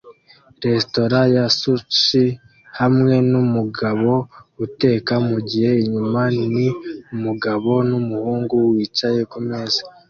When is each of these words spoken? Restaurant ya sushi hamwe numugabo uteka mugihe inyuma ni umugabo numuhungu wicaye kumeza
Restaurant 0.65 1.29
ya 1.37 1.45
sushi 1.59 2.25
hamwe 2.79 3.13
numugabo 3.31 4.11
uteka 4.65 5.13
mugihe 5.27 5.71
inyuma 5.83 6.21
ni 6.53 6.67
umugabo 7.13 7.71
numuhungu 7.89 8.55
wicaye 8.71 9.21
kumeza 9.31 9.81